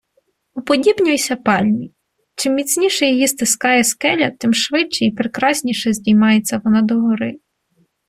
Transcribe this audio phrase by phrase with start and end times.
[0.53, 1.93] Уподібнюйся пальмі:
[2.35, 7.39] чим міцніше її стискає скеля, тим швидше і прекрасніше здіймається вона догори.